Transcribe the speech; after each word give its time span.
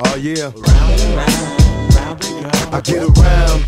Oh 0.00 0.14
yeah. 0.16 0.52
I 2.72 2.80
get 2.80 3.02
around. 3.02 3.66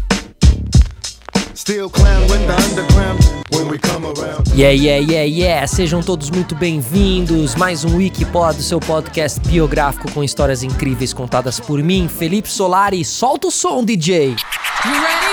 Still 1.55 1.91
clown 1.91 2.29
when 2.29 2.47
the 2.47 2.55
underground 2.55 3.25
when 3.51 3.69
we 3.69 3.79
come 3.79 4.05
around. 4.07 4.47
Yeah, 4.55 4.71
yeah, 4.71 4.99
yeah, 4.99 5.25
yeah! 5.25 5.67
Sejam 5.67 6.03
todos 6.03 6.31
muito 6.31 6.55
bem-vindos. 6.55 7.57
Mais 7.57 7.85
um 7.85 7.97
Wikipod, 7.97 8.63
seu 8.63 8.79
podcast 8.79 9.41
biográfico 9.41 10.11
com 10.13 10.23
histórias 10.23 10.63
incríveis 10.63 11.13
contadas 11.13 11.59
por 11.59 11.83
mim, 11.83 12.09
Felipe 12.09 12.49
Solari. 12.49 13.05
Solta 13.05 13.49
o 13.49 13.51
som, 13.51 13.85
DJ! 13.85 14.37
You 14.85 14.93
ready? 14.93 15.31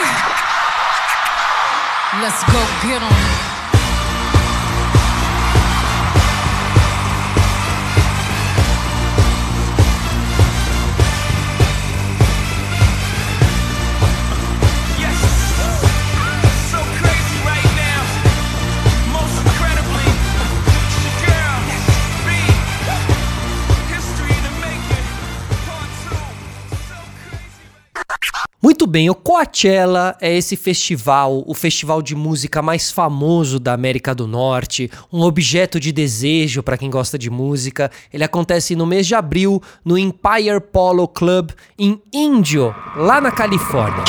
Let's 2.21 2.43
go 2.45 2.87
get 2.87 3.01
'em. 3.04 3.46
Muito 28.87 28.93
bem, 28.93 29.09
o 29.09 29.15
Coachella 29.15 30.15
é 30.21 30.33
esse 30.33 30.55
festival, 30.55 31.43
o 31.46 31.54
festival 31.54 32.02
de 32.02 32.16
música 32.16 32.61
mais 32.61 32.89
famoso 32.89 33.59
da 33.59 33.73
América 33.73 34.16
do 34.16 34.25
Norte, 34.25 34.89
um 35.11 35.23
objeto 35.23 35.77
de 35.77 35.91
desejo 35.91 36.63
para 36.63 36.77
quem 36.77 36.89
gosta 36.89 37.19
de 37.19 37.30
música. 37.30 37.91
Ele 38.13 38.23
acontece 38.23 38.77
no 38.77 38.86
mês 38.86 39.05
de 39.05 39.13
abril 39.13 39.61
no 39.83 39.97
Empire 39.97 40.61
Polo 40.71 41.05
Club 41.05 41.52
em 41.77 42.02
Indio, 42.13 42.73
lá 42.95 43.19
na 43.19 43.30
Califórnia. 43.30 44.05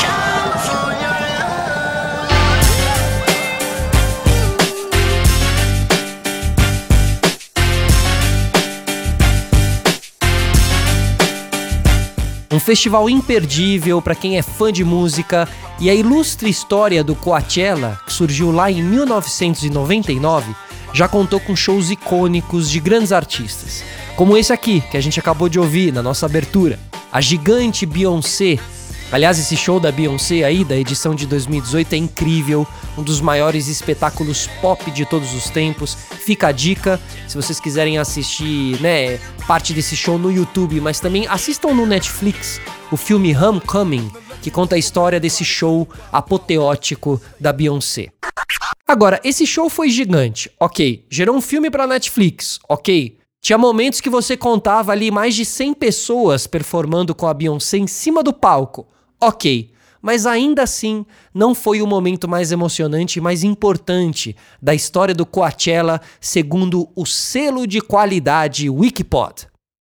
Um 12.59 12.61
festival 12.61 13.09
imperdível 13.09 14.01
para 14.01 14.13
quem 14.13 14.37
é 14.37 14.41
fã 14.41 14.69
de 14.69 14.83
música 14.83 15.47
e 15.79 15.89
a 15.89 15.95
ilustre 15.95 16.49
história 16.49 17.01
do 17.01 17.15
Coachella, 17.15 17.97
que 18.05 18.11
surgiu 18.11 18.51
lá 18.51 18.69
em 18.69 18.83
1999, 18.83 20.53
já 20.93 21.07
contou 21.07 21.39
com 21.39 21.55
shows 21.55 21.89
icônicos 21.89 22.69
de 22.69 22.81
grandes 22.81 23.13
artistas, 23.13 23.81
como 24.17 24.35
esse 24.35 24.51
aqui 24.51 24.83
que 24.91 24.97
a 24.97 25.01
gente 25.01 25.17
acabou 25.17 25.47
de 25.47 25.57
ouvir 25.57 25.93
na 25.93 26.03
nossa 26.03 26.25
abertura, 26.25 26.77
a 27.09 27.21
gigante 27.21 27.85
Beyoncé. 27.85 28.59
Aliás, 29.11 29.39
esse 29.39 29.57
show 29.57 29.79
da 29.79 29.91
Beyoncé 29.91 30.43
aí, 30.43 30.63
da 30.63 30.77
edição 30.77 31.15
de 31.15 31.25
2018, 31.25 31.93
é 31.93 31.97
incrível, 31.97 32.67
um 32.95 33.01
dos 33.01 33.19
maiores 33.19 33.67
espetáculos 33.67 34.45
pop 34.61 34.91
de 34.91 35.03
todos 35.03 35.33
os 35.33 35.49
tempos. 35.49 35.95
Fica 35.95 36.49
a 36.49 36.51
dica, 36.51 37.01
se 37.27 37.35
vocês 37.35 37.59
quiserem 37.59 37.97
assistir, 37.97 38.79
né, 38.79 39.17
parte 39.47 39.73
desse 39.73 39.95
show 39.95 40.19
no 40.19 40.31
YouTube, 40.31 40.79
mas 40.79 40.99
também 40.99 41.25
assistam 41.27 41.73
no 41.73 41.87
Netflix 41.87 42.61
o 42.91 42.97
filme 42.97 43.35
Homecoming, 43.35 44.11
que 44.43 44.51
conta 44.51 44.75
a 44.75 44.79
história 44.79 45.19
desse 45.19 45.43
show 45.43 45.89
apoteótico 46.11 47.19
da 47.39 47.51
Beyoncé. 47.51 48.09
Agora, 48.87 49.19
esse 49.23 49.45
show 49.47 49.71
foi 49.71 49.89
gigante, 49.89 50.51
ok. 50.59 51.03
Gerou 51.09 51.35
um 51.35 51.41
filme 51.41 51.71
pra 51.71 51.87
Netflix, 51.87 52.59
ok. 52.69 53.17
Tinha 53.41 53.57
momentos 53.57 54.01
que 54.01 54.09
você 54.09 54.37
contava 54.37 54.91
ali 54.91 55.09
mais 55.09 55.33
de 55.33 55.45
100 55.45 55.73
pessoas 55.73 56.45
performando 56.45 57.15
com 57.15 57.25
a 57.25 57.33
Beyoncé 57.33 57.77
em 57.77 57.87
cima 57.87 58.21
do 58.21 58.31
palco, 58.31 58.85
ok. 59.21 59.71
Mas 60.01 60.25
ainda 60.25 60.63
assim, 60.63 61.05
não 61.33 61.53
foi 61.53 61.81
o 61.81 61.87
momento 61.87 62.27
mais 62.27 62.51
emocionante 62.51 63.19
e 63.19 63.21
mais 63.21 63.43
importante 63.43 64.35
da 64.61 64.73
história 64.73 65.13
do 65.13 65.25
Coachella, 65.25 65.99
segundo 66.21 66.89
o 66.95 67.05
selo 67.05 67.67
de 67.67 67.81
qualidade 67.81 68.69
Wikipod. 68.69 69.47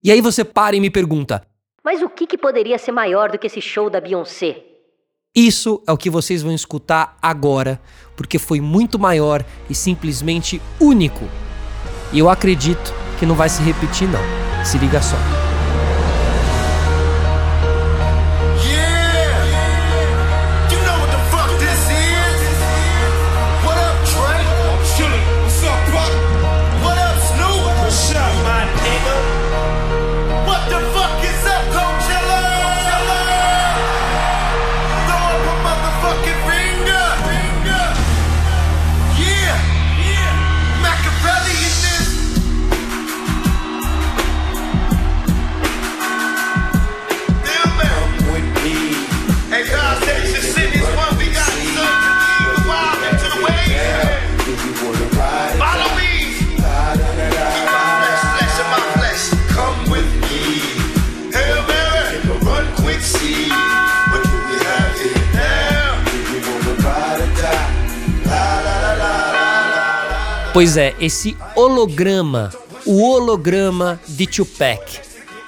E 0.04 0.12
aí 0.12 0.20
você 0.20 0.44
para 0.44 0.76
e 0.76 0.80
me 0.80 0.90
pergunta: 0.90 1.46
Mas 1.84 2.02
o 2.02 2.10
que, 2.10 2.26
que 2.26 2.38
poderia 2.38 2.80
ser 2.80 2.92
maior 2.92 3.32
do 3.32 3.38
que 3.38 3.48
esse 3.48 3.62
show 3.62 3.90
da 3.90 4.02
Beyoncé? 4.02 4.64
Isso 5.34 5.82
é 5.88 5.92
o 5.92 5.98
que 5.98 6.10
vocês 6.10 6.42
vão 6.42 6.54
escutar 6.54 7.18
agora, 7.22 7.80
porque 8.18 8.38
foi 8.38 8.60
muito 8.60 9.00
maior 9.00 9.46
e 9.70 9.76
simplesmente 9.76 10.62
único. 10.80 11.26
E 12.12 12.20
eu 12.20 12.30
acredito 12.30 12.94
que 13.18 13.26
não 13.26 13.36
vai 13.36 13.48
se 13.48 13.62
repetir 13.62 14.10
não. 14.10 14.66
Se 14.66 14.78
liga 14.78 15.02
só. 15.02 15.51
Pois 70.54 70.76
é, 70.76 70.94
esse 71.00 71.38
holograma, 71.56 72.52
o 72.86 73.02
holograma 73.10 73.98
de 74.06 74.28
Tupac. 74.28 75.00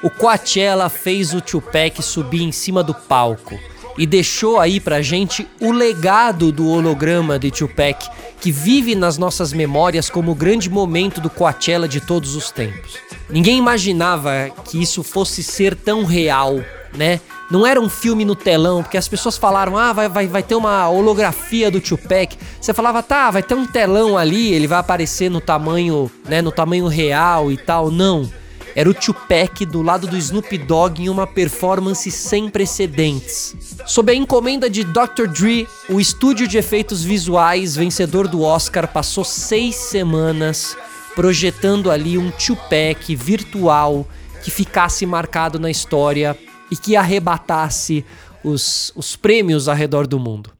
O 0.01 0.09
Coachella 0.09 0.87
fez 0.87 1.33
o 1.33 1.41
Tupac 1.41 2.01
subir 2.01 2.41
em 2.41 2.53
cima 2.53 2.81
do 2.81 2.93
palco 2.93 3.59
e 3.97 4.05
deixou 4.05 4.61
aí 4.61 4.79
pra 4.79 5.01
gente 5.01 5.45
o 5.59 5.73
legado 5.73 6.53
do 6.53 6.69
holograma 6.69 7.37
de 7.37 7.51
Tupac, 7.51 8.09
que 8.39 8.49
vive 8.49 8.95
nas 8.95 9.17
nossas 9.17 9.51
memórias 9.51 10.09
como 10.09 10.31
o 10.31 10.35
grande 10.35 10.69
momento 10.69 11.19
do 11.19 11.29
Coachella 11.29 11.87
de 11.87 11.99
todos 11.99 12.33
os 12.33 12.49
tempos. 12.49 12.97
Ninguém 13.29 13.57
imaginava 13.57 14.49
que 14.63 14.81
isso 14.81 15.03
fosse 15.03 15.43
ser 15.43 15.75
tão 15.75 16.05
real, 16.05 16.63
né? 16.95 17.19
Não 17.53 17.67
era 17.67 17.79
um 17.79 17.87
filme 17.87 18.25
no 18.25 18.35
telão, 18.35 18.81
porque 18.81 18.97
as 18.97 19.07
pessoas 19.07 19.37
falaram, 19.37 19.77
ah, 19.77 19.93
vai, 19.93 20.09
vai, 20.09 20.25
vai 20.25 20.41
ter 20.41 20.55
uma 20.55 20.89
holografia 20.89 21.69
do 21.69 21.79
Tupac. 21.79 22.35
Você 22.59 22.73
falava, 22.73 23.03
tá, 23.03 23.29
vai 23.29 23.43
ter 23.43 23.53
um 23.53 23.67
telão 23.67 24.17
ali, 24.17 24.51
ele 24.51 24.65
vai 24.65 24.79
aparecer 24.79 25.29
no 25.29 25.39
tamanho, 25.39 26.09
né, 26.27 26.41
no 26.41 26.51
tamanho 26.51 26.87
real 26.87 27.51
e 27.51 27.57
tal. 27.57 27.91
Não. 27.91 28.27
Era 28.75 28.89
o 28.89 28.93
Tupac 28.95 29.67
do 29.67 29.83
lado 29.83 30.07
do 30.07 30.17
Snoop 30.17 30.57
Dogg 30.57 31.03
em 31.03 31.09
uma 31.09 31.27
performance 31.27 32.09
sem 32.09 32.49
precedentes. 32.49 33.55
Sob 33.85 34.11
a 34.11 34.15
encomenda 34.15 34.67
de 34.67 34.83
Dr. 34.83 35.27
Dre, 35.27 35.67
o 35.87 36.01
estúdio 36.01 36.47
de 36.47 36.57
efeitos 36.57 37.03
visuais 37.03 37.75
vencedor 37.75 38.27
do 38.27 38.41
Oscar 38.41 38.87
passou 38.87 39.23
seis 39.23 39.75
semanas 39.75 40.75
projetando 41.13 41.91
ali 41.91 42.17
um 42.17 42.31
Tupac 42.31 43.15
virtual 43.15 44.07
que 44.43 44.49
ficasse 44.49 45.05
marcado 45.05 45.59
na 45.59 45.69
história 45.69 46.35
e 46.73 46.75
que 46.75 46.95
arrebatasse 46.95 48.03
os, 48.43 48.91
os 48.95 49.15
prêmios 49.15 49.67
ao 49.67 49.75
redor 49.75 50.07
do 50.07 50.19
mundo. 50.19 50.51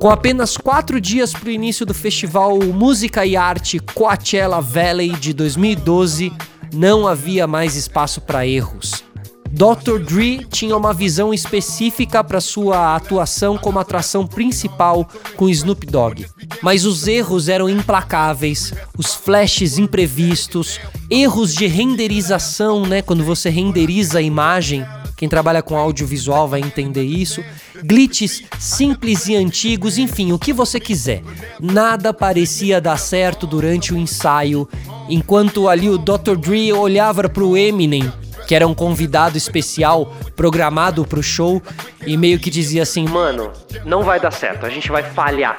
Com 0.00 0.08
apenas 0.08 0.56
quatro 0.56 0.98
dias 0.98 1.34
para 1.34 1.48
o 1.48 1.52
início 1.52 1.84
do 1.84 1.92
festival 1.92 2.58
Música 2.58 3.26
e 3.26 3.36
Arte 3.36 3.78
Coachella 3.78 4.60
Valley 4.60 5.10
de 5.10 5.34
2012, 5.34 6.32
não 6.72 7.06
havia 7.06 7.46
mais 7.46 7.76
espaço 7.76 8.22
para 8.22 8.46
erros. 8.46 9.04
Dr. 9.50 9.98
Dre 9.98 10.46
tinha 10.50 10.76
uma 10.76 10.92
visão 10.92 11.32
específica 11.32 12.22
para 12.22 12.40
sua 12.40 12.94
atuação 12.94 13.56
como 13.56 13.78
atração 13.78 14.26
principal 14.26 15.08
com 15.36 15.48
Snoop 15.48 15.86
Dogg. 15.86 16.26
Mas 16.62 16.84
os 16.84 17.08
erros 17.08 17.48
eram 17.48 17.68
implacáveis, 17.68 18.74
os 18.96 19.14
flashes 19.14 19.78
imprevistos, 19.78 20.78
erros 21.10 21.54
de 21.54 21.66
renderização, 21.66 22.84
né, 22.84 23.00
quando 23.00 23.24
você 23.24 23.48
renderiza 23.48 24.18
a 24.18 24.22
imagem. 24.22 24.86
Quem 25.16 25.28
trabalha 25.28 25.62
com 25.62 25.76
audiovisual 25.76 26.46
vai 26.46 26.60
entender 26.60 27.02
isso. 27.02 27.42
Glitches 27.82 28.42
simples 28.58 29.26
e 29.26 29.34
antigos, 29.34 29.98
enfim, 29.98 30.32
o 30.32 30.38
que 30.38 30.52
você 30.52 30.78
quiser. 30.78 31.22
Nada 31.60 32.12
parecia 32.12 32.80
dar 32.80 32.98
certo 32.98 33.46
durante 33.46 33.92
o 33.92 33.96
ensaio, 33.96 34.68
enquanto 35.08 35.68
ali 35.68 35.88
o 35.88 35.98
Dr. 35.98 36.36
Dre 36.38 36.72
olhava 36.72 37.28
para 37.28 37.44
o 37.44 37.56
Eminem 37.56 38.12
que 38.48 38.54
era 38.54 38.66
um 38.66 38.74
convidado 38.74 39.36
especial 39.36 40.10
programado 40.34 41.04
pro 41.04 41.22
show 41.22 41.62
e 42.06 42.16
meio 42.16 42.38
que 42.38 42.48
dizia 42.48 42.82
assim: 42.82 43.06
"Mano, 43.06 43.52
não 43.84 44.02
vai 44.02 44.18
dar 44.18 44.30
certo, 44.30 44.64
a 44.64 44.70
gente 44.70 44.90
vai 44.90 45.02
falhar". 45.02 45.58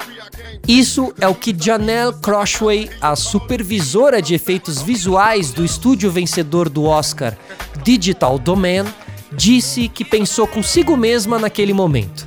Isso 0.66 1.14
é 1.20 1.28
o 1.28 1.34
que 1.34 1.54
Janelle 1.56 2.12
Crossway, 2.20 2.90
a 3.00 3.14
supervisora 3.14 4.20
de 4.20 4.34
efeitos 4.34 4.82
visuais 4.82 5.52
do 5.52 5.64
estúdio 5.64 6.10
vencedor 6.10 6.68
do 6.68 6.84
Oscar, 6.84 7.36
Digital 7.84 8.40
Domain, 8.40 8.84
disse 9.32 9.88
que 9.88 10.04
pensou 10.04 10.48
consigo 10.48 10.96
mesma 10.96 11.38
naquele 11.38 11.72
momento. 11.72 12.26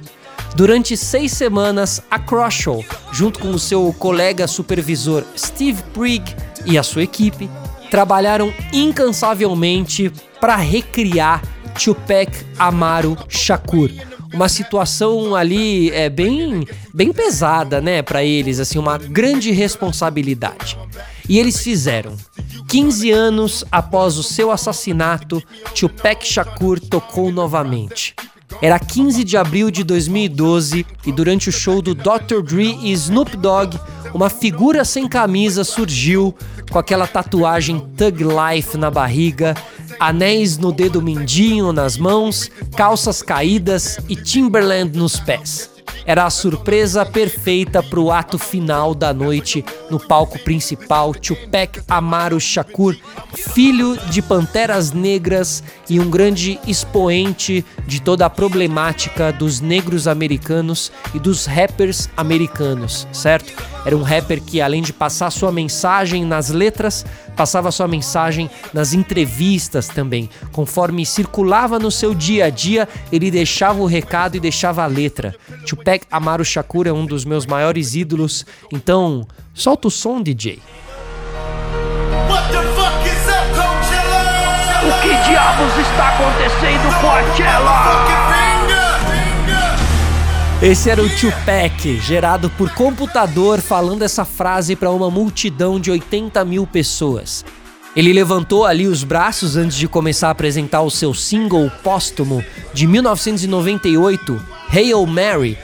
Durante 0.56 0.96
seis 0.96 1.34
semanas, 1.34 2.02
a 2.10 2.18
Crosshaw, 2.18 2.86
junto 3.12 3.40
com 3.40 3.50
o 3.50 3.60
seu 3.60 3.94
colega 4.00 4.48
supervisor 4.48 5.26
Steve 5.38 5.84
Prigg 5.94 6.24
e 6.66 6.78
a 6.78 6.84
sua 6.84 7.04
equipe, 7.04 7.50
trabalharam 7.94 8.52
incansavelmente 8.74 10.12
para 10.42 10.56
recriar 10.56 11.44
Tupac 11.80 12.44
Amaru 12.58 13.16
Shakur. 13.30 13.92
Uma 14.34 14.50
situação 14.50 15.36
ali 15.36 15.92
é 15.92 16.10
bem 16.10 16.66
bem 16.92 17.14
pesada, 17.14 17.80
né, 17.80 18.02
para 18.02 18.24
eles, 18.24 18.60
assim, 18.60 18.80
uma 18.80 18.98
grande 18.98 19.52
responsabilidade. 19.52 20.76
E 21.30 21.38
eles 21.38 21.60
fizeram. 21.60 22.16
15 22.68 23.12
anos 23.12 23.64
após 23.72 24.18
o 24.18 24.24
seu 24.24 24.50
assassinato, 24.50 25.40
Tupac 25.76 26.26
Shakur 26.26 26.80
tocou 26.80 27.32
novamente. 27.32 28.16
Era 28.60 28.80
15 28.80 29.24
de 29.24 29.38
abril 29.38 29.70
de 29.70 29.84
2012 29.84 30.84
e 31.06 31.12
durante 31.12 31.50
o 31.50 31.52
show 31.52 31.80
do 31.80 31.94
Dr. 31.94 32.42
Dre 32.44 32.76
e 32.82 32.92
Snoop 32.92 33.38
Dogg, 33.38 33.78
uma 34.14 34.30
figura 34.30 34.86
sem 34.86 35.08
camisa 35.08 35.64
surgiu 35.64 36.36
com 36.72 36.78
aquela 36.78 37.08
tatuagem 37.08 37.80
Thug 37.98 38.24
Life 38.24 38.78
na 38.78 38.90
barriga, 38.92 39.56
anéis 40.00 40.58
no 40.58 40.72
dedo 40.72 41.02
mindinho 41.02 41.74
nas 41.74 41.98
mãos, 41.98 42.50
calças 42.76 43.22
caídas 43.22 43.98
e 44.08 44.16
Timberland 44.16 44.98
nos 44.98 45.20
pés. 45.20 45.73
Era 46.06 46.26
a 46.26 46.30
surpresa 46.30 47.06
perfeita 47.06 47.82
para 47.82 48.00
o 48.00 48.12
ato 48.12 48.38
final 48.38 48.94
da 48.94 49.14
noite 49.14 49.64
no 49.90 50.00
palco 50.00 50.38
principal. 50.40 51.14
Tupac 51.14 51.82
Amaru 51.88 52.40
Shakur, 52.40 52.96
filho 53.34 53.98
de 54.10 54.22
Panteras 54.22 54.92
Negras 54.92 55.64
e 55.90 56.00
um 56.00 56.10
grande 56.10 56.60
expoente 56.68 57.66
de 57.88 58.02
toda 58.02 58.26
a 58.26 58.30
problemática 58.30 59.32
dos 59.32 59.62
negros 59.62 60.08
americanos 60.08 60.92
e 61.14 61.20
dos 61.20 61.46
rappers 61.46 62.10
americanos, 62.18 63.08
certo? 63.12 63.54
Era 63.86 63.98
um 63.98 64.02
rapper 64.02 64.42
que, 64.42 64.62
além 64.62 64.82
de 64.82 64.94
passar 64.94 65.30
sua 65.30 65.52
mensagem 65.52 66.26
nas 66.26 66.50
letras, 66.50 67.06
passava 67.36 67.72
sua 67.72 67.88
mensagem 67.88 68.50
nas 68.74 68.94
entrevistas 68.94 69.88
também. 69.88 70.30
Conforme 70.52 71.06
circulava 71.06 71.80
no 71.80 71.92
seu 71.92 72.14
dia 72.14 72.46
a 72.46 72.50
dia, 72.50 72.88
ele 73.12 73.30
deixava 73.32 73.82
o 73.82 73.86
recado 73.86 74.36
e 74.36 74.40
deixava 74.40 74.84
a 74.84 74.88
letra. 74.88 75.36
Tupac 75.66 76.06
Amaru 76.12 76.46
Shakur 76.46 76.88
é 76.88 76.94
um 76.94 77.06
dos 77.06 77.26
meus 77.26 77.46
maiores 77.46 77.96
ídolos, 77.96 78.46
então 78.72 79.28
solta 79.54 79.88
o 79.88 79.92
som, 79.92 80.22
DJ. 80.22 80.60
Coachella? 83.56 84.34
O 84.84 85.02
que 85.02 85.10
diabos 85.30 85.78
está 85.78 86.10
acontecendo, 86.10 87.02
Coachella? 87.02 87.84
Fucking 87.84 88.13
finger. 88.13 88.13
Esse 90.64 90.90
era 90.90 91.04
o 91.04 91.10
Tupac, 91.10 92.00
gerado 92.00 92.50
por 92.52 92.74
computador, 92.74 93.60
falando 93.60 94.02
essa 94.02 94.24
frase 94.24 94.78
para 94.78 94.92
uma 94.92 95.12
multidão 95.12 95.78
de 95.78 95.92
80 95.92 96.46
mil 96.46 96.66
pessoas. 96.66 97.44
Ele 97.94 98.14
levantou 98.14 98.66
ali 98.66 98.88
os 98.88 99.04
braços 99.04 99.58
antes 99.58 99.76
de 99.76 99.90
começar 99.90 100.30
a 100.30 100.32
apresentar 100.32 100.82
o 100.82 100.90
seu 100.90 101.14
single 101.14 101.70
póstumo 101.84 102.42
de 102.74 102.88
1998, 102.88 104.42
Hail 104.70 105.06
Mary, 105.06 105.58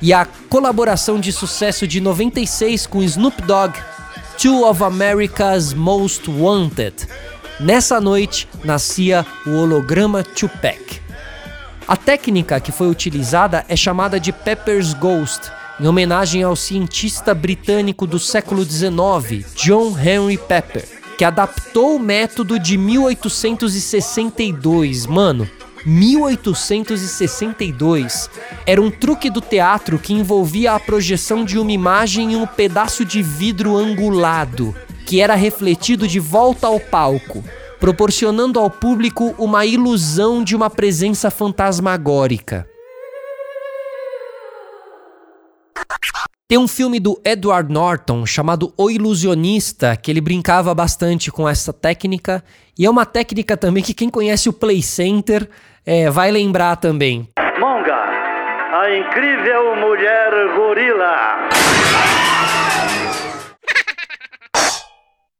e 0.00 0.14
a 0.14 0.26
colaboração 0.48 1.20
de 1.20 1.32
sucesso 1.32 1.86
de 1.86 2.00
96 2.00 2.86
com 2.86 3.02
Snoop 3.02 3.42
Dogg, 3.42 3.78
Two 4.40 4.66
of 4.66 4.82
America's 4.82 5.74
Most 5.74 6.30
Wanted. 6.30 7.06
Nessa 7.60 8.00
noite 8.00 8.48
nascia 8.64 9.26
o 9.46 9.50
holograma 9.50 10.24
Tupac. 10.24 11.05
A 11.88 11.96
técnica 11.96 12.58
que 12.58 12.72
foi 12.72 12.88
utilizada 12.88 13.64
é 13.68 13.76
chamada 13.76 14.18
de 14.18 14.32
Pepper's 14.32 14.92
Ghost, 14.92 15.52
em 15.78 15.86
homenagem 15.86 16.42
ao 16.42 16.56
cientista 16.56 17.32
britânico 17.32 18.08
do 18.08 18.18
século 18.18 18.64
XIX, 18.64 19.54
John 19.54 19.96
Henry 19.96 20.36
Pepper, 20.36 20.84
que 21.16 21.24
adaptou 21.24 21.94
o 21.94 22.00
método 22.00 22.58
de 22.58 22.76
1862. 22.76 25.06
Mano, 25.06 25.48
1862 25.84 28.30
era 28.66 28.82
um 28.82 28.90
truque 28.90 29.30
do 29.30 29.40
teatro 29.40 29.96
que 29.96 30.12
envolvia 30.12 30.72
a 30.72 30.80
projeção 30.80 31.44
de 31.44 31.56
uma 31.56 31.70
imagem 31.70 32.32
em 32.32 32.36
um 32.36 32.48
pedaço 32.48 33.04
de 33.04 33.22
vidro 33.22 33.76
angulado, 33.76 34.74
que 35.06 35.20
era 35.20 35.36
refletido 35.36 36.08
de 36.08 36.18
volta 36.18 36.66
ao 36.66 36.80
palco 36.80 37.44
proporcionando 37.78 38.58
ao 38.58 38.70
público 38.70 39.34
uma 39.38 39.64
ilusão 39.66 40.42
de 40.42 40.56
uma 40.56 40.70
presença 40.70 41.30
fantasmagórica. 41.30 42.66
Tem 46.48 46.58
um 46.58 46.68
filme 46.68 47.00
do 47.00 47.20
Edward 47.24 47.72
Norton 47.72 48.24
chamado 48.24 48.72
O 48.78 48.88
Ilusionista, 48.88 49.96
que 49.96 50.12
ele 50.12 50.20
brincava 50.20 50.72
bastante 50.72 51.28
com 51.28 51.48
essa 51.48 51.72
técnica, 51.72 52.40
e 52.78 52.86
é 52.86 52.90
uma 52.90 53.04
técnica 53.04 53.56
também 53.56 53.82
que 53.82 53.92
quem 53.92 54.08
conhece 54.08 54.48
o 54.48 54.52
Play 54.52 54.80
Center 54.80 55.48
é, 55.84 56.08
vai 56.08 56.30
lembrar 56.30 56.76
também. 56.76 57.28
Monga, 57.58 57.94
a 57.94 58.96
incrível 58.96 59.74
mulher 59.74 60.30
gorila. 60.56 61.65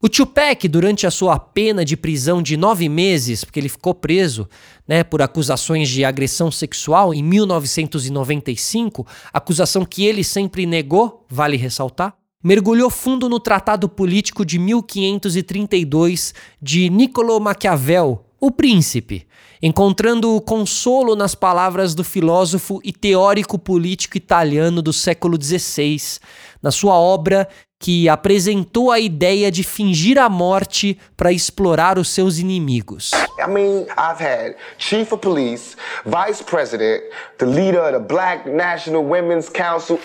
O 0.06 0.08
Tupac, 0.08 0.68
durante 0.68 1.04
a 1.04 1.10
sua 1.10 1.36
pena 1.36 1.84
de 1.84 1.96
prisão 1.96 2.40
de 2.40 2.56
nove 2.56 2.88
meses, 2.88 3.42
porque 3.42 3.58
ele 3.58 3.68
ficou 3.68 3.92
preso 3.92 4.48
né, 4.86 5.02
por 5.02 5.20
acusações 5.20 5.88
de 5.88 6.04
agressão 6.04 6.48
sexual 6.48 7.12
em 7.12 7.24
1995, 7.24 9.04
acusação 9.32 9.84
que 9.84 10.06
ele 10.06 10.22
sempre 10.22 10.64
negou, 10.64 11.26
vale 11.28 11.56
ressaltar, 11.56 12.14
mergulhou 12.40 12.88
fundo 12.88 13.28
no 13.28 13.40
Tratado 13.40 13.88
Político 13.88 14.46
de 14.46 14.60
1532 14.60 16.34
de 16.62 16.88
Niccolò 16.88 17.40
Maquiavel, 17.40 18.25
o 18.46 18.50
Príncipe, 18.52 19.26
encontrando 19.60 20.40
consolo 20.40 21.16
nas 21.16 21.34
palavras 21.34 21.96
do 21.96 22.04
filósofo 22.04 22.80
e 22.84 22.92
teórico 22.92 23.58
político 23.58 24.16
italiano 24.16 24.80
do 24.80 24.92
século 24.92 25.36
XVI, 25.36 26.20
na 26.62 26.70
sua 26.70 26.94
obra 26.94 27.48
que 27.78 28.08
apresentou 28.08 28.92
a 28.92 29.00
ideia 29.00 29.50
de 29.50 29.64
fingir 29.64 30.16
a 30.16 30.28
morte 30.28 30.96
para 31.16 31.32
explorar 31.32 31.98
os 31.98 32.08
seus 32.08 32.38
inimigos. 32.38 33.10
I 33.38 33.48
mean, 33.48 33.86
I've 33.98 34.20
had 34.20 34.54
chief 34.78 35.12
of 35.12 35.20
police, 35.20 35.76
vice 36.04 36.40
president, 36.40 37.02
the 37.38 37.46
leader 37.46 37.80
of 37.80 37.92
the 37.94 37.98
Black 37.98 38.48
National 38.48 39.04
Women's 39.04 39.48
Council. 39.48 39.98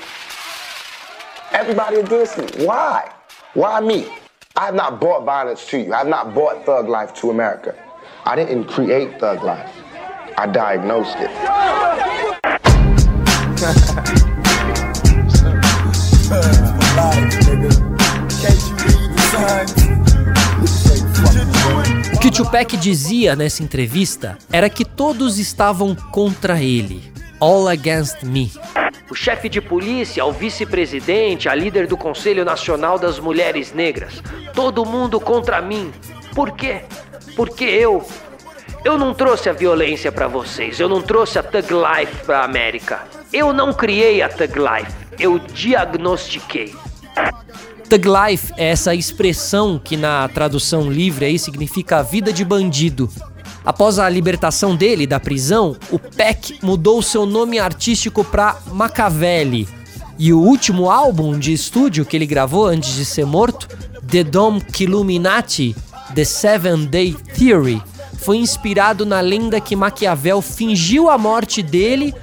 Everybody 1.51 1.97
against 1.97 2.39
me. 2.39 2.65
Why? 2.65 3.07
Why 3.53 3.79
me? 3.81 4.07
I 4.55 4.65
have 4.65 4.75
not 4.75 4.99
brought 4.99 5.25
violence 5.25 5.67
to 5.67 5.77
you. 5.77 5.93
I 5.93 5.99
have 5.99 6.07
not 6.07 6.33
brought 6.33 6.65
thug 6.65 6.89
life 6.89 7.13
to 7.21 7.29
America. 7.29 7.75
I 8.23 8.35
didn't 8.35 8.65
create 8.65 9.19
thug 9.19 9.43
life. 9.43 9.71
I 10.37 10.45
diagnosed 10.45 11.17
it. 11.19 11.31
O 22.13 22.19
que 22.19 22.27
o 22.27 22.31
Tupac 22.31 22.77
dizia 22.77 23.35
nessa 23.35 23.63
entrevista 23.63 24.37
era 24.51 24.69
que 24.69 24.85
todos 24.85 25.39
estavam 25.39 25.95
contra 25.95 26.61
ele. 26.61 27.11
All 27.39 27.67
against 27.69 28.21
me. 28.21 28.51
O 29.09 29.15
chefe 29.15 29.49
de 29.49 29.59
polícia, 29.59 30.23
o 30.23 30.31
vice-presidente, 30.31 31.49
a 31.49 31.55
líder 31.55 31.87
do 31.87 31.97
Conselho 31.97 32.45
Nacional 32.45 32.99
das 32.99 33.19
Mulheres 33.19 33.73
Negras. 33.73 34.21
Todo 34.53 34.85
mundo 34.85 35.19
contra 35.19 35.59
mim. 35.59 35.91
Por 36.35 36.51
quê? 36.51 36.83
Porque 37.35 37.63
eu. 37.63 38.05
Eu 38.83 38.97
não 38.97 39.13
trouxe 39.13 39.47
a 39.47 39.53
violência 39.53 40.11
pra 40.11 40.27
vocês, 40.27 40.79
eu 40.79 40.89
não 40.89 41.03
trouxe 41.03 41.37
a 41.37 41.43
Thug 41.43 41.67
Life 41.71 42.25
pra 42.25 42.43
América. 42.43 43.01
Eu 43.31 43.53
não 43.53 43.71
criei 43.71 44.23
a 44.23 44.29
Thug 44.29 44.53
Life, 44.57 44.91
eu 45.19 45.37
diagnostiquei. 45.37 46.73
Thug 47.87 48.07
Life 48.07 48.53
é 48.57 48.69
essa 48.69 48.95
expressão 48.95 49.77
que 49.77 49.95
na 49.95 50.27
tradução 50.29 50.89
livre 50.89 51.25
aí 51.25 51.37
significa 51.37 52.01
vida 52.01 52.33
de 52.33 52.43
bandido. 52.43 53.07
Após 53.63 53.99
a 53.99 54.09
libertação 54.09 54.75
dele 54.75 55.05
da 55.05 55.19
prisão, 55.19 55.75
o 55.91 55.99
Peck 55.99 56.57
mudou 56.63 57.01
seu 57.01 57.25
nome 57.27 57.59
artístico 57.59 58.23
para 58.23 58.57
Machiavelli. 58.71 59.67
E 60.17 60.33
o 60.33 60.39
último 60.39 60.89
álbum 60.89 61.37
de 61.37 61.53
estúdio 61.53 62.05
que 62.05 62.15
ele 62.15 62.25
gravou 62.25 62.65
antes 62.65 62.95
de 62.95 63.05
ser 63.05 63.25
morto, 63.25 63.67
The 64.09 64.23
Dome 64.23 64.63
Illuminati, 64.79 65.75
The 66.13 66.25
Seven 66.25 66.87
Day 66.87 67.15
Theory, 67.37 67.81
foi 68.19 68.35
inspirado 68.35 69.05
na 69.05 69.21
lenda 69.21 69.61
que 69.61 69.77
Maquiavel 69.77 70.41
fingiu 70.41 71.09
a 71.09 71.17
morte 71.17 71.63
dele 71.63 72.13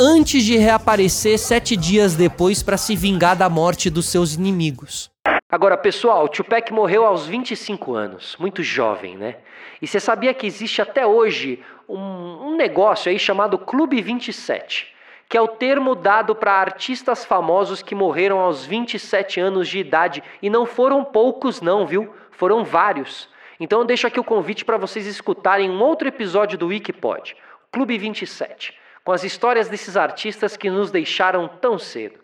antes 0.00 0.42
de 0.42 0.56
reaparecer 0.56 1.38
sete 1.38 1.76
dias 1.76 2.16
depois 2.16 2.60
para 2.60 2.76
se 2.76 2.96
vingar 2.96 3.36
da 3.36 3.48
morte 3.48 3.88
dos 3.88 4.06
seus 4.06 4.34
inimigos. 4.34 5.08
Agora, 5.48 5.76
pessoal, 5.76 6.28
Tupac 6.28 6.72
morreu 6.72 7.06
aos 7.06 7.24
25 7.26 7.94
anos, 7.94 8.36
muito 8.40 8.64
jovem, 8.64 9.16
né? 9.16 9.36
E 9.80 9.86
você 9.86 10.00
sabia 10.00 10.34
que 10.34 10.46
existe 10.46 10.82
até 10.82 11.06
hoje 11.06 11.62
um, 11.88 12.48
um 12.48 12.56
negócio 12.56 13.12
aí 13.12 13.18
chamado 13.18 13.56
Clube 13.56 14.02
27, 14.02 14.88
que 15.28 15.36
é 15.36 15.40
o 15.40 15.46
termo 15.46 15.94
dado 15.94 16.34
para 16.34 16.52
artistas 16.52 17.24
famosos 17.24 17.80
que 17.80 17.94
morreram 17.94 18.40
aos 18.40 18.66
27 18.66 19.38
anos 19.38 19.68
de 19.68 19.78
idade. 19.78 20.22
E 20.42 20.50
não 20.50 20.66
foram 20.66 21.04
poucos, 21.04 21.60
não, 21.60 21.86
viu? 21.86 22.12
Foram 22.32 22.64
vários. 22.64 23.28
Então 23.58 23.80
eu 23.80 23.86
deixo 23.86 24.06
aqui 24.06 24.20
o 24.20 24.24
convite 24.24 24.64
para 24.64 24.76
vocês 24.76 25.06
escutarem 25.06 25.70
um 25.70 25.80
outro 25.82 26.06
episódio 26.06 26.58
do 26.58 26.66
Wikipod, 26.66 27.34
Clube 27.72 27.96
27, 27.96 28.74
com 29.02 29.12
as 29.12 29.24
histórias 29.24 29.68
desses 29.68 29.96
artistas 29.96 30.56
que 30.56 30.68
nos 30.68 30.90
deixaram 30.90 31.48
tão 31.48 31.78
cedo. 31.78 32.18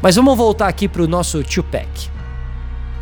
Mas 0.00 0.14
vamos 0.14 0.36
voltar 0.36 0.68
aqui 0.68 0.88
para 0.88 1.02
o 1.02 1.08
nosso 1.08 1.42
Tupac. 1.42 1.88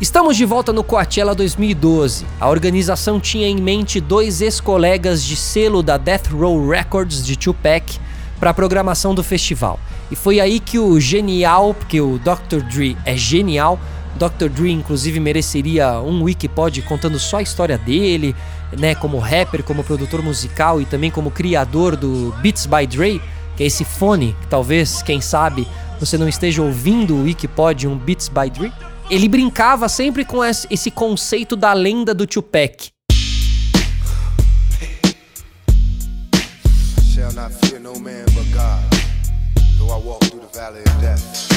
Estamos 0.01 0.35
de 0.35 0.45
volta 0.45 0.73
no 0.73 0.83
Coachella 0.83 1.35
2012. 1.35 2.25
A 2.39 2.49
organização 2.49 3.19
tinha 3.19 3.47
em 3.47 3.57
mente 3.57 4.01
dois 4.01 4.41
ex-colegas 4.41 5.23
de 5.23 5.35
selo 5.35 5.83
da 5.83 5.97
Death 5.97 6.27
Row 6.27 6.67
Records 6.67 7.23
de 7.23 7.37
Tupac 7.37 7.99
para 8.39 8.51
a 8.51 8.53
programação 8.53 9.13
do 9.13 9.23
festival. 9.23 9.79
E 10.09 10.15
foi 10.15 10.39
aí 10.39 10.59
que 10.59 10.79
o 10.79 10.99
genial, 10.99 11.73
porque 11.73 11.99
o 11.99 12.19
Dr. 12.19 12.61
Dre 12.71 12.97
é 13.05 13.15
genial, 13.15 13.79
Dr. 14.17 14.49
Dre 14.49 14.71
inclusive 14.71 15.19
mereceria 15.19 15.99
um 16.01 16.23
Wikipod 16.23 16.81
contando 16.81 17.19
só 17.19 17.37
a 17.37 17.41
história 17.41 17.77
dele, 17.77 18.35
né, 18.77 18.95
como 18.95 19.17
rapper, 19.19 19.63
como 19.63 19.83
produtor 19.83 20.21
musical 20.21 20.81
e 20.81 20.85
também 20.85 21.09
como 21.09 21.31
criador 21.31 21.95
do 21.95 22.33
Beats 22.41 22.65
by 22.65 22.85
Dre, 22.85 23.21
que 23.55 23.63
é 23.63 23.67
esse 23.67 23.85
fone 23.85 24.35
que 24.41 24.47
talvez, 24.47 25.01
quem 25.01 25.21
sabe, 25.21 25.67
você 25.99 26.17
não 26.17 26.27
esteja 26.27 26.61
ouvindo 26.61 27.15
o 27.15 27.23
Wikipod 27.23 27.87
um 27.87 27.97
Beats 27.97 28.27
by 28.27 28.49
Dre. 28.49 28.73
Ele 29.09 29.29
brincava 29.29 29.87
sempre 29.87 30.25
com 30.25 30.43
esse 30.43 30.91
conceito 30.91 31.55
da 31.55 31.71
lenda 31.71 32.13
do 32.13 32.27
Tupac. 32.27 32.89
Shall 37.13 37.31
not 37.33 37.53
fear 37.65 37.79
no 37.79 37.99
man 37.99 38.25
but 38.33 38.45
God, 38.53 38.83
though 39.79 39.91
I 39.91 39.99
walk 40.05 40.25
through 40.25 40.41
the 40.41 40.59
valley 40.59 40.81
of 40.81 41.01
death. 41.01 41.56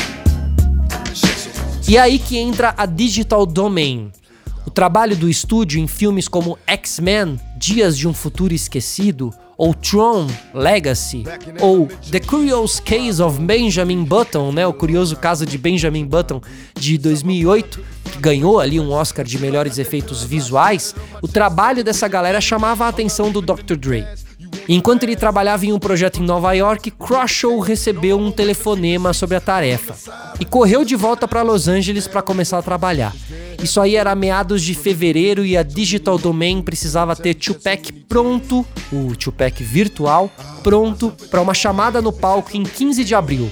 E 1.90 1.98
aí 1.98 2.20
que 2.20 2.38
entra 2.38 2.72
a 2.76 2.86
Digital 2.86 3.44
Domain. 3.44 4.12
O 4.64 4.70
trabalho 4.70 5.16
do 5.16 5.28
estúdio 5.28 5.80
em 5.80 5.88
filmes 5.88 6.28
como 6.28 6.56
X-Men, 6.64 7.36
Dias 7.58 7.98
de 7.98 8.06
um 8.06 8.14
Futuro 8.14 8.54
Esquecido, 8.54 9.34
ou 9.58 9.74
Tron 9.74 10.28
Legacy, 10.54 11.24
ou 11.58 11.88
The 12.12 12.20
Curious 12.20 12.78
Case 12.78 13.20
of 13.20 13.40
Benjamin 13.40 14.04
Button, 14.04 14.52
né, 14.52 14.64
o 14.68 14.72
curioso 14.72 15.16
caso 15.16 15.44
de 15.44 15.58
Benjamin 15.58 16.06
Button 16.06 16.40
de 16.78 16.96
2008, 16.96 17.80
que 18.04 18.18
ganhou 18.20 18.60
ali 18.60 18.78
um 18.78 18.92
Oscar 18.92 19.24
de 19.24 19.36
melhores 19.40 19.76
efeitos 19.76 20.22
visuais, 20.22 20.94
o 21.20 21.26
trabalho 21.26 21.82
dessa 21.82 22.06
galera 22.06 22.40
chamava 22.40 22.84
a 22.84 22.88
atenção 22.88 23.32
do 23.32 23.42
Dr. 23.42 23.74
Dre. 23.76 24.06
Enquanto 24.68 25.02
ele 25.02 25.16
trabalhava 25.16 25.66
em 25.66 25.72
um 25.72 25.78
projeto 25.78 26.20
em 26.20 26.24
Nova 26.24 26.52
York, 26.52 26.92
Croshaw 26.92 27.58
recebeu 27.58 28.18
um 28.18 28.30
telefonema 28.30 29.12
sobre 29.12 29.36
a 29.36 29.40
tarefa 29.40 29.96
e 30.38 30.44
correu 30.44 30.84
de 30.84 30.94
volta 30.94 31.26
para 31.26 31.42
Los 31.42 31.66
Angeles 31.66 32.06
para 32.06 32.22
começar 32.22 32.58
a 32.58 32.62
trabalhar. 32.62 33.14
Isso 33.62 33.80
aí 33.80 33.96
era 33.96 34.14
meados 34.14 34.62
de 34.62 34.74
fevereiro 34.74 35.44
e 35.44 35.56
a 35.56 35.62
Digital 35.62 36.18
Domain 36.18 36.62
precisava 36.62 37.16
ter 37.16 37.34
Tupac 37.34 37.92
pronto, 38.08 38.64
o 38.92 39.14
Tupac 39.16 39.62
virtual, 39.62 40.30
pronto 40.62 41.12
para 41.30 41.42
uma 41.42 41.52
chamada 41.52 42.00
no 42.00 42.12
palco 42.12 42.56
em 42.56 42.62
15 42.62 43.04
de 43.04 43.14
abril. 43.14 43.50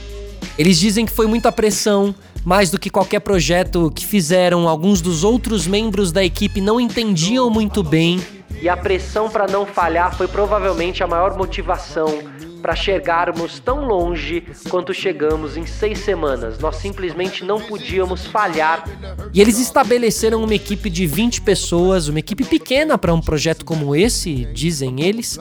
Eles 0.57 0.79
dizem 0.79 1.05
que 1.05 1.13
foi 1.13 1.27
muita 1.27 1.53
pressão, 1.53 2.15
mais 2.45 2.71
do 2.71 2.79
que 2.79 2.91
qualquer 2.91 3.21
projeto 3.21 3.93
que 3.95 4.07
fizeram, 4.07 4.67
alguns 4.67 5.01
dos 5.01 5.25
outros 5.25 5.67
membros 5.67 6.11
da 6.11 6.25
equipe 6.25 6.61
não 6.61 6.81
entendiam 6.81 7.51
muito 7.51 7.83
bem 7.83 8.21
e 8.61 8.69
a 8.69 8.77
pressão 8.77 9.29
para 9.29 9.47
não 9.47 9.65
falhar 9.65 10.17
foi 10.17 10.29
provavelmente 10.29 11.03
a 11.03 11.07
maior 11.07 11.37
motivação 11.37 12.23
para 12.61 12.75
chegarmos 12.75 13.61
tão 13.61 13.87
longe 13.87 14.43
quanto 14.69 14.93
chegamos 14.93 15.57
em 15.57 15.65
seis 15.65 16.01
semanas. 16.01 16.59
Nós 16.59 16.77
simplesmente 16.77 17.45
não 17.45 17.61
podíamos 17.61 18.27
falhar. 18.27 18.85
E 19.33 19.41
eles 19.41 19.59
estabeleceram 19.59 20.43
uma 20.43 20.55
equipe 20.55 20.91
de 20.91 21.07
20 21.07 21.43
pessoas, 21.43 22.09
uma 22.09 22.19
equipe 22.19 22.45
pequena 22.45 22.99
para 22.99 23.15
um 23.15 23.21
projeto 23.21 23.65
como 23.65 23.95
esse, 23.95 24.47
dizem 24.53 25.03
eles. 25.03 25.39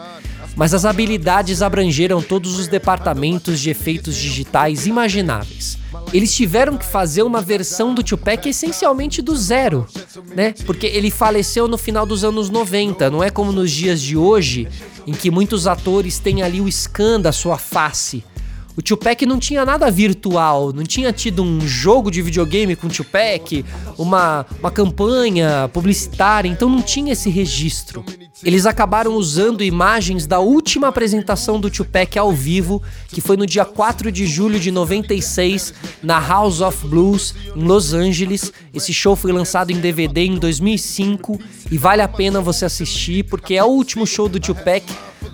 Mas 0.56 0.74
as 0.74 0.86
habilidades 0.86 1.62
abrangeram 1.62 2.22
todos 2.22 2.58
os 2.60 2.68
departamentos 2.68 3.60
de 3.60 3.70
efeitos 3.70 4.16
digitais 4.16 4.86
imagináveis 4.88 5.78
eles 6.14 6.34
tiveram 6.34 6.78
que 6.78 6.86
fazer 6.86 7.24
uma 7.24 7.42
versão 7.42 7.94
do 7.94 8.04
Tupac 8.04 8.48
essencialmente 8.48 9.22
do 9.22 9.36
zero, 9.36 9.86
né? 10.36 10.54
Porque 10.66 10.88
ele 10.88 11.12
faleceu 11.12 11.68
no 11.68 11.78
final 11.78 12.06
dos 12.06 12.24
anos 12.24 12.50
90, 12.50 13.10
não 13.10 13.24
é 13.24 13.30
como 13.30 13.52
nos 13.52 13.72
dias 13.72 14.02
de 14.02 14.16
hoje, 14.16 14.68
em 15.06 15.14
que 15.14 15.30
muitos 15.30 15.68
atores 15.68 16.20
têm 16.20 16.42
ali 16.42 16.62
o 16.62 16.72
scan 16.72 17.20
da 17.20 17.32
sua 17.32 17.58
face. 17.58 18.24
O 18.78 18.82
Tupac 18.84 19.26
não 19.26 19.40
tinha 19.40 19.66
nada 19.66 19.90
virtual, 19.90 20.72
não 20.72 20.84
tinha 20.84 21.12
tido 21.12 21.42
um 21.42 21.68
jogo 21.68 22.12
de 22.12 22.22
videogame 22.22 22.76
com 22.76 22.86
o 22.86 22.90
Tupac, 22.92 23.66
uma, 23.98 24.46
uma 24.60 24.70
campanha 24.70 25.68
publicitária, 25.74 26.48
então 26.48 26.70
não 26.70 26.84
tinha 26.84 27.14
esse 27.14 27.28
registro. 27.28 28.06
Eles 28.44 28.68
acabaram 28.68 29.16
usando 29.16 29.64
imagens 29.64 30.28
da 30.28 30.38
última 30.38 30.90
apresentação 30.90 31.60
do 31.60 31.72
Tupac 31.72 32.20
ao 32.20 32.32
vivo, 32.32 32.80
que 33.08 33.20
foi 33.20 33.36
no 33.36 33.48
dia 33.48 33.66
4 33.66 34.12
de 34.12 34.28
julho 34.28 34.60
de 34.60 34.70
96, 34.70 35.74
na 36.04 36.20
House 36.20 36.62
of 36.62 36.86
Blues, 36.86 37.34
em 37.56 37.64
Los 37.64 37.96
Angeles. 37.96 38.54
Esse 38.72 38.94
show 38.94 39.16
foi 39.16 39.32
lançado 39.32 39.72
em 39.72 39.80
DVD 39.80 40.22
em 40.22 40.38
2005 40.38 41.42
e 41.72 41.80
vale 41.80 42.04
a 42.04 42.08
pena 42.08 42.42
você 42.42 42.66
assistir, 42.66 43.24
porque 43.24 43.56
é 43.56 43.64
o 43.64 43.70
último 43.70 44.06
show 44.06 44.30
do 44.30 44.40
Tupac. 44.40 44.86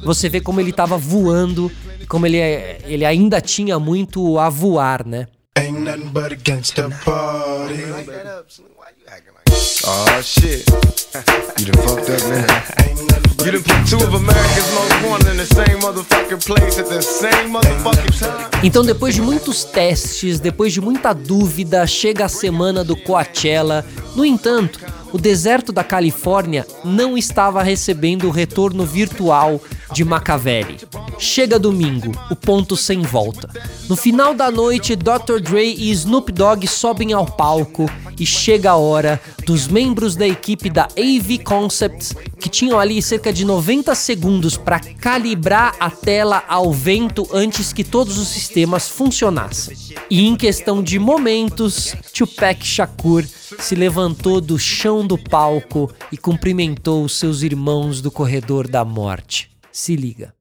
Você 0.06 0.30
vê 0.30 0.40
como 0.40 0.62
ele 0.62 0.70
estava 0.70 0.98
voando 0.98 1.70
como 2.14 2.28
ele, 2.28 2.38
ele 2.86 3.04
ainda 3.04 3.42
tinha 3.42 3.80
muito 3.80 4.38
a 4.38 4.48
voar, 4.48 5.04
né? 5.04 5.26
Oh 9.86 10.22
shit. 10.22 10.64
You 11.58 11.66
done 11.66 11.82
fucked 11.82 12.12
up 12.12 12.22
now. 12.30 13.44
You 13.44 13.52
done 13.52 13.64
put 13.64 13.90
two 13.90 13.98
of 13.98 14.14
America's 14.14 14.74
most 14.76 15.10
wanted 15.10 15.32
in 15.32 15.38
the 15.38 15.46
same 15.46 15.80
motherfucking 15.82 16.46
place 16.46 16.80
at 16.80 16.88
the 16.88 17.02
same 17.02 17.50
motherfucking 17.50 18.20
time. 18.20 18.62
Então, 18.64 18.86
depois 18.86 19.16
de 19.16 19.22
muitos 19.22 19.64
testes, 19.64 20.40
depois 20.40 20.72
de 20.72 20.80
muita 20.80 21.14
dúvida, 21.14 21.88
chega 21.88 22.26
a 22.26 22.30
semana 22.30 22.84
do 22.84 22.96
Coachella. 22.96 23.84
No 24.16 24.24
entanto, 24.24 24.80
o 25.12 25.18
deserto 25.18 25.72
da 25.72 25.84
Califórnia 25.84 26.66
não 26.84 27.18
estava 27.18 27.64
recebendo 27.64 28.28
o 28.28 28.32
retorno 28.32 28.86
virtual 28.86 29.60
de 29.94 30.04
Machiavelli. 30.04 30.78
Chega 31.20 31.60
domingo, 31.60 32.12
o 32.30 32.36
ponto 32.36 32.76
sem 32.76 33.02
volta. 33.02 33.48
No 33.88 33.96
final 33.96 34.34
da 34.34 34.50
noite, 34.50 34.96
Dr. 34.96 35.40
Dre 35.40 35.74
e 35.78 35.92
Snoop 35.92 36.32
Dogg 36.32 36.68
sobem 36.68 37.14
ao 37.14 37.26
palco 37.26 37.86
e 38.20 38.26
chega 38.26 38.72
a 38.72 38.76
hora 38.76 39.22
dos 39.46 39.68
membros 39.68 40.16
da 40.16 40.28
equipe 40.28 40.70
da 40.70 40.84
AV 40.84 41.44
Concepts, 41.44 42.14
que 42.40 42.50
tinham 42.50 42.80
ali 42.80 43.02
cerca 43.02 43.32
de 43.32 43.46
90 43.46 43.94
segundos 43.94 44.58
para 44.58 44.80
calibrar 44.80 45.76
a 45.80 45.90
tela 45.90 46.44
ao 46.48 46.74
vento 46.74 47.28
antes 47.32 47.72
que 47.72 47.84
todos 47.84 48.18
os 48.18 48.28
sistemas 48.28 48.88
funcionassem. 48.88 49.78
E 50.10 50.28
em 50.28 50.36
questão 50.36 50.82
de 50.82 50.98
momentos, 50.98 51.96
Tupac 52.14 52.66
Shakur 52.66 53.24
se 53.60 53.76
levantou 53.76 54.42
do 54.42 54.58
chão 54.58 55.06
do 55.06 55.18
palco 55.18 55.92
e 56.12 56.18
cumprimentou 56.18 57.08
seus 57.08 57.44
irmãos 57.44 58.02
do 58.02 58.10
corredor 58.10 58.68
da 58.68 58.84
morte. 58.84 59.53
Se 59.74 59.98
liga. 59.98 60.36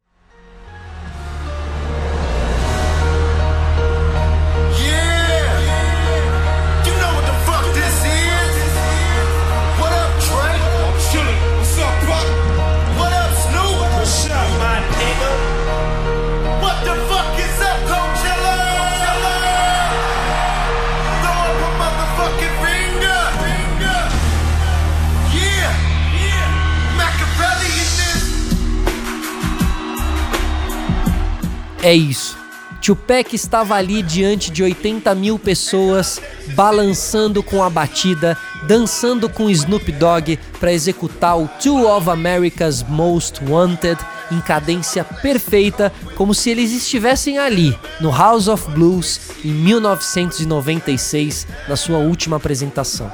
É 31.83 31.93
isso. 31.93 32.39
Tupac 32.81 33.35
estava 33.35 33.75
ali 33.75 34.03
diante 34.03 34.51
de 34.51 34.63
80 34.63 35.15
mil 35.15 35.39
pessoas, 35.39 36.21
balançando 36.55 37.43
com 37.43 37.63
a 37.63 37.69
batida, 37.69 38.39
dançando 38.67 39.29
com 39.29 39.51
Snoop 39.51 39.91
Dogg 39.93 40.39
para 40.59 40.73
executar 40.73 41.39
o 41.39 41.49
Two 41.61 41.87
of 41.89 42.09
America's 42.09 42.83
Most 42.83 43.41
Wanted 43.45 43.99
em 44.31 44.41
cadência 44.41 45.05
perfeita, 45.05 45.93
como 46.17 46.35
se 46.35 46.51
eles 46.51 46.73
estivessem 46.73 47.39
ali, 47.39 47.77
no 48.01 48.11
House 48.11 48.49
of 48.49 48.71
Blues, 48.71 49.21
em 49.45 49.51
1996, 49.51 51.47
na 51.69 51.77
sua 51.77 51.99
última 51.99 52.37
apresentação. 52.37 53.13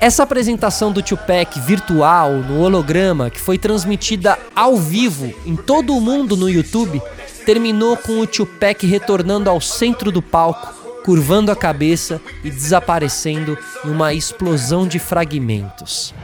Essa 0.00 0.22
apresentação 0.22 0.90
do 0.90 1.02
Tupac 1.02 1.60
virtual, 1.60 2.32
no 2.32 2.60
holograma, 2.60 3.28
que 3.28 3.38
foi 3.38 3.58
transmitida 3.58 4.38
ao 4.56 4.76
vivo 4.76 5.30
em 5.44 5.54
todo 5.54 5.94
o 5.94 6.00
mundo 6.00 6.38
no 6.38 6.48
YouTube, 6.48 7.02
terminou 7.44 7.96
com 7.96 8.20
o 8.20 8.26
Tupac 8.26 8.86
retornando 8.86 9.50
ao 9.50 9.60
centro 9.60 10.12
do 10.12 10.22
palco, 10.22 10.74
curvando 11.04 11.50
a 11.50 11.56
cabeça 11.56 12.20
e 12.44 12.50
desaparecendo 12.50 13.58
em 13.84 13.90
uma 13.90 14.12
explosão 14.12 14.86
de 14.86 14.98
fragmentos. 14.98 16.14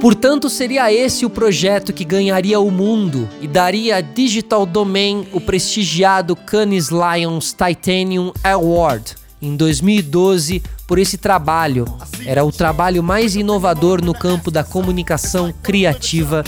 Portanto, 0.00 0.48
seria 0.48 0.92
esse 0.92 1.26
o 1.26 1.30
projeto 1.30 1.92
que 1.92 2.04
ganharia 2.04 2.60
o 2.60 2.70
mundo 2.70 3.28
e 3.40 3.48
daria 3.48 3.96
a 3.96 4.00
Digital 4.00 4.64
Domain 4.64 5.26
o 5.32 5.40
prestigiado 5.40 6.36
Cannes 6.36 6.88
Lions 6.88 7.52
Titanium 7.52 8.32
Award 8.44 9.16
em 9.42 9.56
2012 9.56 10.62
por 10.86 11.00
esse 11.00 11.18
trabalho. 11.18 11.84
Era 12.24 12.44
o 12.44 12.52
trabalho 12.52 13.02
mais 13.02 13.34
inovador 13.34 14.02
no 14.02 14.14
campo 14.14 14.52
da 14.52 14.62
comunicação 14.62 15.52
criativa 15.62 16.44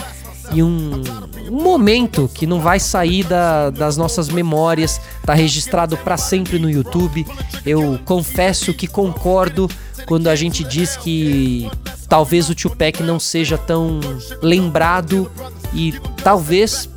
e 0.53 0.63
um, 0.63 1.03
um 1.51 1.63
momento 1.63 2.29
que 2.33 2.47
não 2.47 2.61
vai 2.61 2.79
sair 2.81 3.25
da- 3.25 3.71
das 3.71 3.97
nossas 3.97 4.29
memórias, 4.29 5.01
tá 5.25 5.35
registrado 5.35 5.97
para 5.97 6.17
sempre 6.17 6.59
no 6.59 6.69
YouTube. 6.71 7.27
Eu 7.65 7.99
confesso 8.05 8.73
que 8.75 8.87
concordo 8.87 9.69
quando 10.07 10.29
a 10.29 10.35
gente 10.35 10.65
diz 10.65 10.97
que 10.97 11.71
talvez 12.09 12.49
o 12.51 12.55
Tupac 12.55 13.03
não 13.03 13.21
seja 13.21 13.57
tão 13.57 14.01
lembrado 14.43 15.31
e 15.73 15.95
talvez 16.23 16.89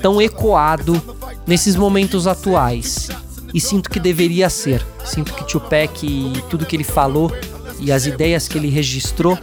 tão 0.00 0.20
ecoado 0.20 1.00
nesses 1.46 1.74
momentos 1.76 2.26
atuais. 2.26 3.08
E 3.52 3.60
sinto 3.60 3.90
que 3.90 3.98
deveria 3.98 4.48
ser. 4.48 4.84
Sinto 5.04 5.34
que 5.34 5.44
Tupac 5.44 6.06
e 6.06 6.40
tudo 6.48 6.64
que 6.64 6.76
ele 6.76 6.84
falou 6.84 7.32
e 7.80 7.90
as 7.90 8.06
ideias 8.06 8.46
que 8.46 8.56
ele 8.56 8.68
registrou 8.68 9.36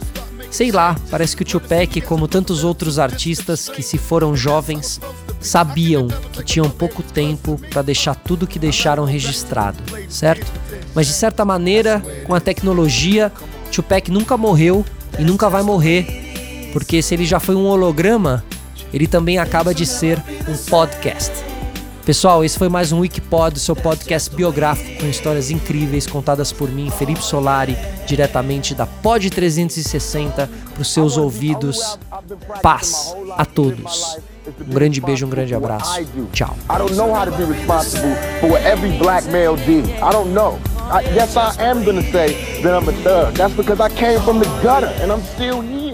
Sei 0.50 0.72
lá, 0.72 0.96
parece 1.12 1.36
que 1.36 1.44
o 1.44 1.46
Tupac, 1.46 2.02
como 2.02 2.28
tantos 2.28 2.64
outros 2.64 2.98
artistas 2.98 3.70
que 3.70 3.84
se 3.84 3.98
foram 3.98 4.36
jovens, 4.36 5.00
sabiam 5.40 6.08
que 6.32 6.44
tinham 6.44 6.70
pouco 6.70 7.04
tempo 7.04 7.60
para 7.70 7.82
deixar 7.82 8.16
tudo 8.16 8.48
que 8.48 8.58
deixaram 8.58 9.04
registrado, 9.04 9.78
certo? 10.10 10.52
Mas 10.96 11.08
de 11.08 11.14
certa 11.14 11.46
maneira, 11.46 12.02
com 12.26 12.34
a 12.34 12.40
tecnologia, 12.40 13.32
Tupac 13.72 14.10
nunca 14.10 14.38
morreu 14.38 14.86
e 15.20 15.24
nunca 15.24 15.50
vai 15.50 15.62
morrer, 15.62 16.70
porque 16.74 17.02
se 17.02 17.14
ele 17.14 17.26
já 17.26 17.40
foi 17.40 17.56
um 17.56 17.66
holograma, 17.68 18.44
ele 18.94 19.08
também 19.08 19.38
acaba 19.38 19.74
de 19.74 19.86
ser 19.86 20.22
um 20.48 20.58
podcast. 20.70 21.32
Pessoal, 22.08 22.42
esse 22.42 22.58
foi 22.58 22.70
mais 22.70 22.94
um 22.94 23.02
Wikipod, 23.02 23.60
seu 23.60 23.76
podcast 23.76 24.34
biográfico 24.34 25.02
com 25.02 25.08
histórias 25.08 25.52
incríveis 25.52 26.08
contadas 26.08 26.54
por 26.54 26.72
mim, 26.72 26.90
Felipe 26.90 27.22
Solari, 27.22 27.78
diretamente 28.06 28.74
da 28.74 28.86
Pod 28.86 29.30
360 29.30 30.50
para 30.72 30.82
os 30.82 30.94
seus 30.94 31.18
ouvidos. 31.18 32.00
Paz 32.64 33.14
a 33.36 33.44
todos. 33.44 34.20
Um 34.66 34.74
grande 34.74 35.02
beijo, 35.02 35.26
um 35.26 35.30
grande 35.30 35.54
abraço. 35.54 36.00
Tchau. 36.32 36.56
I 36.70 36.78
don't 36.78 36.96
know 36.96 37.14
how 37.14 37.26
to 37.26 37.32
be 37.36 37.44
responsible 37.44 38.16
for 38.40 38.52
what 38.52 38.66
every 38.66 38.98
black 38.98 39.30
male 39.30 39.58
did. 39.58 39.84
I 40.02 40.14
don't 40.14 40.34
know. 40.34 40.58
I, 40.90 41.02
yes, 41.14 41.36
I 41.36 41.62
am 41.62 41.84
say 42.14 42.62
that 42.62 42.74
I'm 42.74 42.88
a 42.88 42.94
thug. 43.04 43.34
That's 43.34 43.54
because 43.54 43.82
I 43.82 43.90
came 43.90 44.22
from 44.22 44.40
the 44.40 44.48
gutter 44.64 44.94
and 45.02 45.12
I'm 45.12 45.22
still 45.36 45.60
here. 45.60 45.87